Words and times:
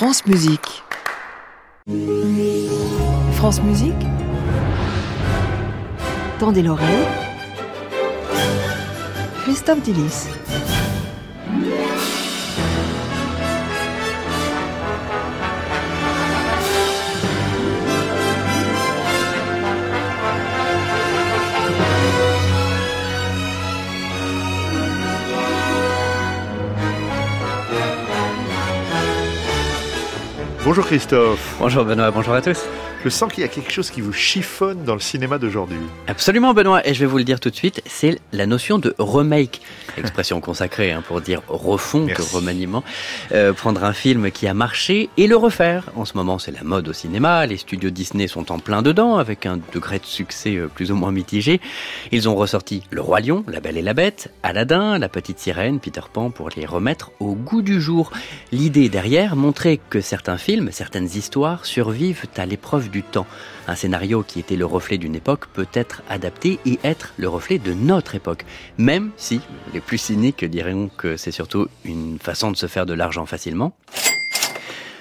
France 0.00 0.24
Musique. 0.24 0.82
France 3.34 3.60
Musique. 3.60 3.92
Tendez 6.38 6.62
l'oreille. 6.62 7.04
Christophe 9.42 9.82
Dillis. 9.82 10.28
Bonjour 30.62 30.84
Christophe. 30.84 31.56
Bonjour 31.58 31.86
Benoît, 31.86 32.10
bonjour 32.10 32.34
à 32.34 32.42
tous. 32.42 32.66
Je 33.02 33.08
sens 33.08 33.32
qu'il 33.32 33.40
y 33.40 33.46
a 33.46 33.48
quelque 33.48 33.72
chose 33.72 33.90
qui 33.90 34.02
vous 34.02 34.12
chiffonne 34.12 34.84
dans 34.84 34.92
le 34.92 35.00
cinéma 35.00 35.38
d'aujourd'hui. 35.38 35.78
Absolument 36.06 36.52
Benoît, 36.52 36.86
et 36.86 36.92
je 36.92 37.00
vais 37.00 37.06
vous 37.06 37.16
le 37.16 37.24
dire 37.24 37.40
tout 37.40 37.48
de 37.48 37.54
suite, 37.56 37.80
c'est 37.86 38.20
la 38.32 38.44
notion 38.44 38.78
de 38.78 38.94
remake, 38.98 39.62
expression 39.96 40.38
consacrée 40.42 40.92
hein, 40.92 41.02
pour 41.08 41.22
dire 41.22 41.40
refonte, 41.48 42.08
Merci. 42.08 42.36
remaniement. 42.36 42.84
Euh, 43.32 43.54
prendre 43.54 43.84
un 43.84 43.94
film 43.94 44.30
qui 44.30 44.46
a 44.46 44.52
marché 44.52 45.08
et 45.16 45.28
le 45.28 45.36
refaire. 45.36 45.84
En 45.96 46.04
ce 46.04 46.14
moment 46.14 46.38
c'est 46.38 46.50
la 46.50 46.62
mode 46.62 46.88
au 46.88 46.92
cinéma, 46.92 47.46
les 47.46 47.56
studios 47.56 47.88
Disney 47.88 48.28
sont 48.28 48.52
en 48.52 48.58
plein 48.58 48.82
dedans 48.82 49.16
avec 49.16 49.46
un 49.46 49.58
degré 49.72 49.98
de 49.98 50.04
succès 50.04 50.56
euh, 50.56 50.68
plus 50.68 50.92
ou 50.92 50.94
moins 50.94 51.10
mitigé. 51.10 51.58
Ils 52.12 52.28
ont 52.28 52.34
ressorti 52.36 52.82
Le 52.90 53.00
Roi 53.00 53.20
Lion, 53.20 53.44
La 53.48 53.60
Belle 53.60 53.78
et 53.78 53.82
la 53.82 53.94
Bête, 53.94 54.30
Aladdin, 54.42 54.98
La 54.98 55.08
Petite 55.08 55.38
Sirène, 55.38 55.80
Peter 55.80 56.02
Pan 56.12 56.30
pour 56.30 56.50
les 56.54 56.66
remettre 56.66 57.12
au 57.18 57.34
goût 57.34 57.62
du 57.62 57.80
jour. 57.80 58.10
L'idée 58.52 58.90
derrière, 58.90 59.36
montrer 59.36 59.80
que 59.88 60.02
certains 60.02 60.36
films, 60.36 60.68
certaines 60.70 61.06
histoires 61.06 61.64
survivent 61.64 62.26
à 62.36 62.44
l'épreuve 62.44 62.89
du 62.90 63.02
temps. 63.02 63.26
Un 63.68 63.74
scénario 63.74 64.22
qui 64.22 64.40
était 64.40 64.56
le 64.56 64.66
reflet 64.66 64.98
d'une 64.98 65.14
époque 65.14 65.46
peut 65.48 65.68
être 65.72 66.02
adapté 66.08 66.58
et 66.66 66.78
être 66.84 67.12
le 67.16 67.28
reflet 67.28 67.58
de 67.58 67.72
notre 67.72 68.14
époque. 68.14 68.44
Même 68.78 69.10
si 69.16 69.40
les 69.72 69.80
plus 69.80 69.98
cyniques 69.98 70.44
diront 70.44 70.90
que 70.96 71.16
c'est 71.16 71.30
surtout 71.30 71.68
une 71.84 72.18
façon 72.18 72.50
de 72.50 72.56
se 72.56 72.66
faire 72.66 72.86
de 72.86 72.94
l'argent 72.94 73.26
facilement. 73.26 73.72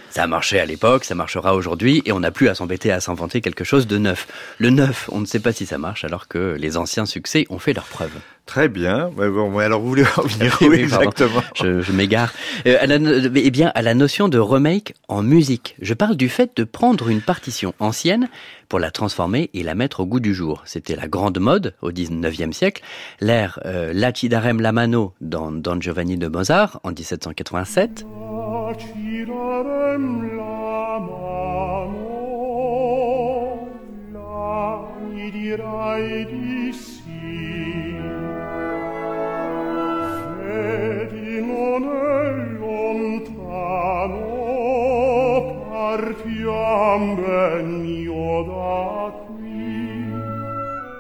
Ça 0.10 0.24
a 0.24 0.28
marché 0.28 0.60
à 0.60 0.66
l'époque, 0.66 1.04
ça 1.04 1.16
marchera 1.16 1.56
aujourd'hui, 1.56 2.02
et 2.06 2.12
on 2.12 2.20
n'a 2.20 2.32
plus 2.32 2.50
à 2.50 2.56
s'embêter 2.56 2.92
à 2.92 3.00
s'inventer 3.00 3.42
quelque 3.42 3.64
chose 3.64 3.88
de 3.88 3.98
neuf. 3.98 4.28
Le 4.58 4.70
neuf, 4.70 5.10
on 5.12 5.20
ne 5.20 5.26
sait 5.26 5.40
pas 5.40 5.52
si 5.52 5.66
ça 5.66 5.78
marche, 5.78 6.04
alors 6.04 6.28
que 6.28 6.56
les 6.60 6.78
anciens 6.78 7.06
succès 7.06 7.46
ont 7.50 7.60
fait 7.60 7.74
leurs 7.74 7.86
preuves. 7.86 8.18
Très 8.46 8.68
bien. 8.68 9.10
Ouais, 9.16 9.30
bon, 9.30 9.52
mais 9.52 9.66
alors 9.66 9.80
vous 9.80 9.90
voulez 9.90 10.06
en 10.18 10.24
venir 10.24 10.58
où 10.62 10.66
Oui, 10.66 10.88
pardon. 10.90 11.04
exactement? 11.12 11.44
Je, 11.56 11.82
je 11.82 11.92
m'égare. 11.92 12.34
Euh, 12.66 13.30
eh 13.36 13.52
bien, 13.52 13.72
à 13.76 13.84
la 13.84 13.94
notion 13.94 14.28
de 14.28 14.40
remake 14.40 14.96
en 15.08 15.22
musique. 15.22 15.76
Je 15.82 15.94
parle 15.94 16.16
du 16.16 16.30
fait 16.30 16.58
de 16.58 16.64
prendre 16.64 17.10
une 17.10 17.22
partition 17.22 17.76
ancienne 17.80 18.28
pour 18.68 18.80
la 18.80 18.90
transformer 18.90 19.52
et 19.54 19.62
la 19.62 19.76
mettre 19.76 20.00
au 20.00 20.08
goût 20.08 20.20
du 20.20 20.34
jour. 20.34 20.64
C'était 20.66 20.96
la 20.96 21.08
grande 21.08 21.38
mode 21.40 21.76
au 21.84 21.92
19e 21.92 22.52
siècle. 22.52 22.82
L'air 23.22 23.60
euh, 23.66 23.92
La 23.94 24.12
ci 24.16 24.30
darem 24.30 24.62
la 24.62 24.72
mano 24.72 25.14
dans 25.22 25.52
Don 25.52 25.80
Giovanni 25.80 26.18
de 26.18 26.28
Mozart 26.28 26.80
en 26.84 26.90
1787. 26.90 28.06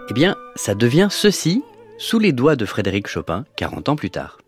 Eh 0.09 0.14
bien, 0.14 0.36
ça 0.55 0.73
devient 0.73 1.08
ceci 1.11 1.64
sous 1.99 2.17
les 2.17 2.32
doigts 2.32 2.55
de 2.55 2.66
Frédéric 2.66 3.08
Chopin 3.08 3.45
40 3.58 3.89
ans 3.89 3.95
plus 3.95 4.10
tard. 4.10 4.39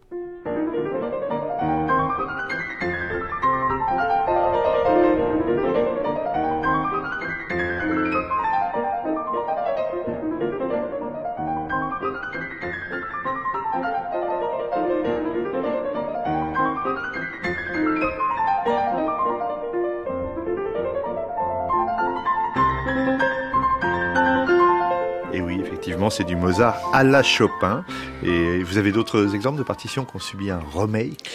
C'est 26.09 26.23
du 26.23 26.35
Mozart 26.35 26.81
à 26.93 27.03
la 27.03 27.23
Chopin. 27.23 27.85
Et 28.23 28.63
vous 28.63 28.77
avez 28.77 28.91
d'autres 28.91 29.35
exemples 29.35 29.59
de 29.59 29.63
partitions 29.63 30.05
qui 30.05 30.15
ont 30.15 30.19
subi 30.19 30.49
un 30.49 30.61
remake? 30.73 31.29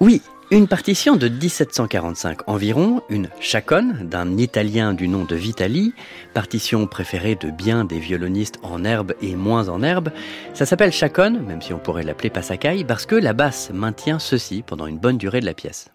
Oui, 0.00 0.22
une 0.50 0.68
partition 0.68 1.16
de 1.16 1.28
1745 1.28 2.48
environ, 2.48 3.02
une 3.08 3.30
chaconne 3.40 4.08
d'un 4.08 4.36
Italien 4.36 4.92
du 4.92 5.08
nom 5.08 5.24
de 5.24 5.34
Vitali, 5.34 5.92
partition 6.34 6.86
préférée 6.86 7.34
de 7.34 7.50
bien 7.50 7.84
des 7.84 7.98
violonistes 7.98 8.58
en 8.62 8.84
herbe 8.84 9.14
et 9.22 9.34
moins 9.34 9.68
en 9.68 9.82
herbe. 9.82 10.10
Ça 10.54 10.66
s'appelle 10.66 10.92
chaconne, 10.92 11.40
même 11.40 11.62
si 11.62 11.72
on 11.72 11.78
pourrait 11.78 12.04
l'appeler 12.04 12.30
passacaille, 12.30 12.84
parce 12.84 13.06
que 13.06 13.16
la 13.16 13.32
basse 13.32 13.70
maintient 13.72 14.18
ceci 14.18 14.62
pendant 14.64 14.86
une 14.86 14.98
bonne 14.98 15.18
durée 15.18 15.40
de 15.40 15.46
la 15.46 15.54
pièce. 15.54 15.88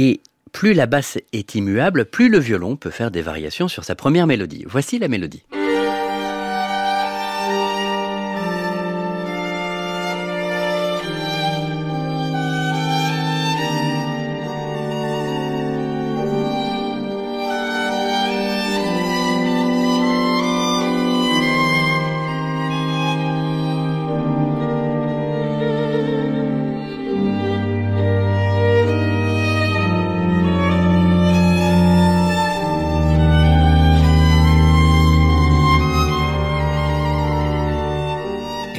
Et 0.00 0.20
plus 0.52 0.74
la 0.74 0.86
basse 0.86 1.18
est 1.32 1.56
immuable, 1.56 2.04
plus 2.04 2.28
le 2.28 2.38
violon 2.38 2.76
peut 2.76 2.90
faire 2.90 3.10
des 3.10 3.20
variations 3.20 3.66
sur 3.66 3.82
sa 3.82 3.96
première 3.96 4.28
mélodie. 4.28 4.64
Voici 4.64 5.00
la 5.00 5.08
mélodie. 5.08 5.42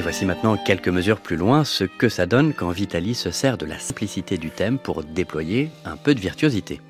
Voici 0.10 0.26
maintenant 0.26 0.58
quelques 0.58 0.88
mesures 0.88 1.20
plus 1.20 1.36
loin 1.36 1.64
ce 1.64 1.84
que 1.84 2.10
ça 2.10 2.26
donne 2.26 2.56
quand 2.56 2.72
Vitali 2.72 3.14
se 3.14 3.30
sert 3.30 3.60
de 3.60 3.68
la 3.68 3.78
simplicité 3.78 4.40
du 4.40 4.50
thème 4.50 4.80
pour 4.80 5.04
déployer 5.04 5.70
un 5.86 5.98
peu 5.98 6.16
de 6.16 6.20
virtuosité. 6.20 6.82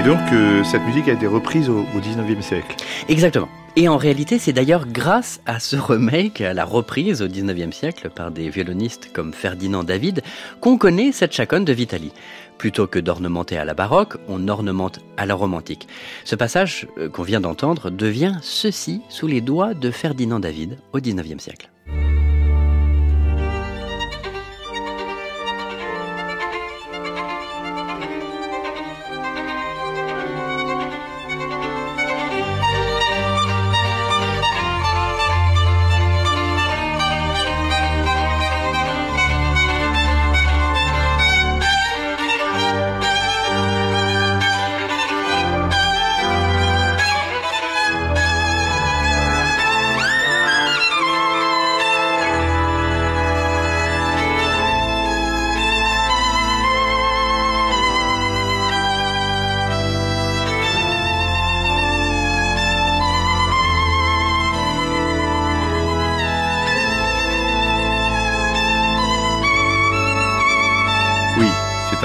Et 0.00 0.02
donc, 0.02 0.32
euh, 0.32 0.64
cette 0.64 0.80
musique 0.84 1.08
a 1.08 1.12
été 1.12 1.26
reprise 1.26 1.68
au, 1.68 1.80
au 1.80 2.00
19e 2.00 2.40
siècle. 2.40 2.74
Exactement. 3.10 3.50
Et 3.76 3.86
en 3.86 3.98
réalité, 3.98 4.38
c'est 4.38 4.54
d'ailleurs 4.54 4.86
grâce 4.86 5.42
à 5.44 5.60
ce 5.60 5.76
remake, 5.76 6.40
à 6.40 6.54
la 6.54 6.64
reprise 6.64 7.20
au 7.20 7.28
19e 7.28 7.70
siècle 7.70 8.08
par 8.08 8.30
des 8.30 8.48
violonistes 8.48 9.10
comme 9.12 9.34
Ferdinand 9.34 9.84
David, 9.84 10.22
qu'on 10.62 10.78
connaît 10.78 11.12
cette 11.12 11.32
chaconne 11.32 11.66
de 11.66 11.74
Vitali. 11.74 12.12
Plutôt 12.56 12.86
que 12.86 12.98
d'ornementer 12.98 13.58
à 13.58 13.66
la 13.66 13.74
baroque, 13.74 14.16
on 14.26 14.48
ornemente 14.48 15.00
à 15.18 15.26
la 15.26 15.34
romantique. 15.34 15.86
Ce 16.24 16.34
passage 16.34 16.88
euh, 16.96 17.10
qu'on 17.10 17.22
vient 17.22 17.42
d'entendre 17.42 17.90
devient 17.90 18.38
ceci 18.40 19.02
sous 19.10 19.26
les 19.26 19.42
doigts 19.42 19.74
de 19.74 19.90
Ferdinand 19.90 20.40
David 20.40 20.78
au 20.94 21.00
19e 21.00 21.40
siècle. 21.40 21.68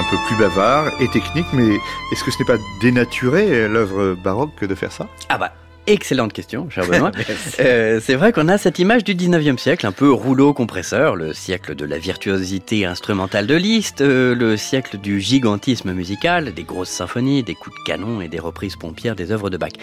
Peu 0.09 0.17
plus 0.27 0.35
bavard 0.37 0.91
et 1.01 1.07
technique, 1.07 1.47
mais 1.53 1.75
est-ce 2.11 2.23
que 2.23 2.31
ce 2.31 2.39
n'est 2.39 2.45
pas 2.45 2.57
dénaturer 2.81 3.67
l'œuvre 3.67 4.15
baroque 4.15 4.51
que 4.59 4.65
de 4.65 4.75
faire 4.75 4.91
ça? 4.91 5.07
Ah 5.29 5.37
bah 5.37 5.51
Excellente 5.87 6.33
question, 6.33 6.67
cher 6.71 6.87
Benoît. 6.89 7.11
euh, 7.59 7.99
c'est 8.03 8.15
vrai 8.15 8.31
qu'on 8.33 8.47
a 8.47 8.57
cette 8.57 8.79
image 8.79 9.03
du 9.03 9.13
19e 9.13 9.59
siècle, 9.59 9.85
un 9.85 9.91
peu 9.91 10.11
rouleau 10.11 10.51
compresseur, 10.51 11.15
le 11.15 11.31
siècle 11.31 11.75
de 11.75 11.85
la 11.85 11.99
virtuosité 11.99 12.85
instrumentale 12.85 13.45
de 13.45 13.53
Liszt, 13.53 14.01
euh, 14.01 14.33
le 14.33 14.57
siècle 14.57 14.97
du 14.97 15.21
gigantisme 15.21 15.93
musical, 15.93 16.55
des 16.55 16.63
grosses 16.63 16.89
symphonies, 16.89 17.43
des 17.43 17.53
coups 17.53 17.75
de 17.77 17.83
canon 17.91 18.19
et 18.19 18.27
des 18.29 18.39
reprises 18.39 18.75
pompières 18.77 19.15
des 19.15 19.31
œuvres 19.31 19.51
de 19.51 19.57
Bach. 19.57 19.73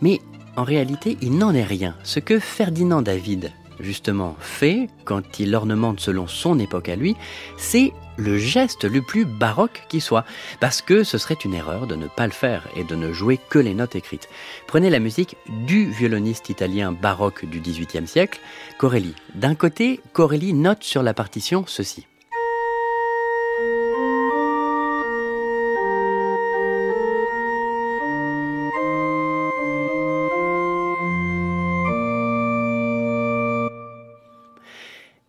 Mais 0.00 0.20
en 0.56 0.64
réalité, 0.64 1.18
il 1.20 1.36
n'en 1.36 1.54
est 1.54 1.62
rien. 1.64 1.94
Ce 2.04 2.20
que 2.20 2.38
Ferdinand 2.38 3.02
David 3.02 3.52
justement 3.80 4.36
fait, 4.40 4.88
quand 5.04 5.40
il 5.40 5.54
ornemente 5.54 6.00
selon 6.00 6.26
son 6.26 6.58
époque 6.58 6.88
à 6.88 6.96
lui, 6.96 7.16
c'est 7.56 7.92
le 8.16 8.38
geste 8.38 8.84
le 8.84 9.02
plus 9.02 9.24
baroque 9.24 9.82
qui 9.88 10.00
soit, 10.00 10.24
parce 10.60 10.82
que 10.82 11.04
ce 11.04 11.18
serait 11.18 11.38
une 11.44 11.54
erreur 11.54 11.86
de 11.86 11.96
ne 11.96 12.06
pas 12.06 12.26
le 12.26 12.32
faire 12.32 12.68
et 12.76 12.84
de 12.84 12.94
ne 12.94 13.12
jouer 13.12 13.38
que 13.48 13.58
les 13.58 13.74
notes 13.74 13.96
écrites. 13.96 14.28
Prenez 14.66 14.90
la 14.90 14.98
musique 14.98 15.36
du 15.66 15.90
violoniste 15.90 16.50
italien 16.50 16.92
baroque 16.92 17.44
du 17.44 17.60
XVIIIe 17.60 18.06
siècle, 18.06 18.40
Corelli. 18.78 19.14
D'un 19.34 19.54
côté, 19.54 20.00
Corelli 20.12 20.52
note 20.52 20.84
sur 20.84 21.02
la 21.02 21.14
partition 21.14 21.64
ceci. 21.66 22.06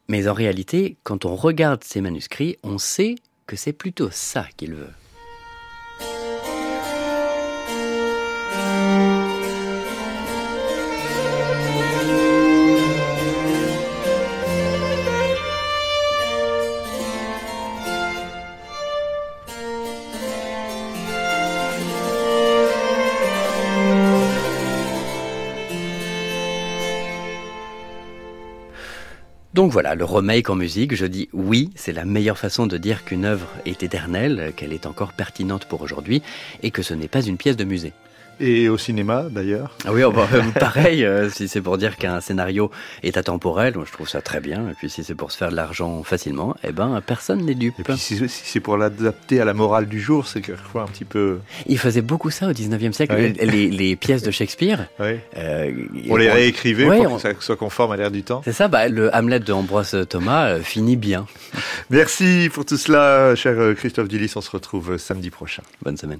Mais 0.08 0.28
en 0.28 0.34
réalité, 0.34 0.98
quand 1.04 1.26
on 1.26 1.36
regarde 1.36 1.84
ces 1.84 2.02
manuscrits, 2.02 2.58
on 2.64 2.78
sait 2.78 3.16
que 3.48 3.56
c'est 3.56 3.74
plutôt 3.74 4.10
ça 4.12 4.46
qu'il 4.58 4.74
veut. 4.74 4.94
Donc 29.54 29.74
voilà, 29.74 29.96
le 29.96 30.06
remake 30.06 30.50
en 30.50 30.56
musique, 30.56 30.96
je 30.96 31.06
dis 31.06 31.28
oui, 31.34 31.72
c'est 31.76 31.92
la 31.92 32.06
meilleure 32.06 32.38
façon 32.38 32.68
de 32.68 32.78
dire 32.78 33.04
qu'une 33.04 33.26
œuvre 33.26 33.50
est 33.66 33.84
éternelle, 33.84 34.54
qu'elle 34.56 34.72
est 34.72 34.86
encore 34.86 35.12
pertinente 35.12 35.66
pour 35.66 35.82
aujourd'hui, 35.82 36.22
et 36.64 36.72
que 36.72 36.82
ce 36.82 36.94
n'est 36.94 37.10
pas 37.10 37.22
une 37.22 37.36
pièce 37.36 37.58
de 37.58 37.66
musée. 37.66 37.92
Et 38.40 38.70
au 38.70 38.78
cinéma, 38.78 39.26
d'ailleurs 39.30 39.76
Ah 39.86 39.94
oui, 39.94 40.04
oh, 40.04 40.12
bah, 40.12 40.28
pareil, 40.60 41.06
euh, 41.06 41.30
si 41.30 41.48
c'est 41.48 41.62
pour 41.62 41.78
dire 41.78 41.98
qu'un 41.98 42.22
scénario 42.22 42.72
est 43.04 43.18
atemporel, 43.18 43.76
je 43.86 43.92
trouve 43.92 44.10
ça 44.10 44.22
très 44.22 44.40
bien. 44.40 44.68
Et 44.70 44.74
puis 44.74 44.90
si 44.90 45.04
c'est 45.04 45.14
pour 45.14 45.32
se 45.32 45.38
faire 45.38 45.50
de 45.52 45.56
l'argent 45.56 46.02
facilement, 46.04 46.56
eh 46.64 46.72
ben 46.72 47.02
personne 47.06 47.46
n'est 47.46 47.54
dupe. 47.54 47.80
Et 47.80 47.84
puis 47.84 47.98
si, 47.98 48.20
c'est 48.28 48.60
pour 48.60 48.78
l'adapter 48.78 49.40
à 49.42 49.46
la 49.46 49.54
morale 49.54 49.86
du 49.88 50.00
jour, 50.02 50.26
c'est 50.28 50.42
quelquefois 50.42 50.84
un 50.84 50.88
petit 50.88 51.06
peu... 51.06 51.38
Il 51.68 51.78
faisait 51.78 52.02
beaucoup 52.02 52.32
ça 52.32 52.48
au 52.48 52.52
19e 52.52 52.94
siècle, 52.94 53.14
Oui. 53.16 53.34
les, 53.46 53.70
les 53.70 53.96
pièces 53.96 54.24
de 54.24 54.32
Shakespeare. 54.32 54.88
Oui. 55.00 55.20
euh, 55.38 55.72
On 56.10 56.16
les 56.16 56.32
réécrivait 56.32 56.86
Ouais, 56.88 56.98
pour 57.04 57.14
on- 57.14 57.16
que 57.18 57.22
ça 57.22 57.34
soit 57.40 57.58
conforme 57.58 57.92
à 57.92 57.98
l'air 57.98 58.10
du 58.10 58.24
temps. 58.24 58.42
C'est 58.44 58.54
ça, 58.54 58.68
bah, 58.68 58.88
le 58.88 59.14
Hamlet 59.16 59.40
de 59.40 59.54
Ambroise 59.54 59.96
Thomas 60.10 60.48
euh, 60.48 60.62
finit 60.62 60.96
bien. 60.96 61.28
Merci 61.92 62.50
pour 62.52 62.66
tout 62.66 62.78
cela, 62.78 63.36
cher 63.36 63.54
euh, 63.60 63.74
Christophe 63.76 64.08
Dillis. 64.08 64.32
On 64.36 64.42
se 64.42 64.50
retrouve 64.52 64.94
euh, 64.94 64.98
samedi 64.98 65.30
prochain. 65.30 65.62
Bonne 65.84 65.98
semaine. 65.98 66.20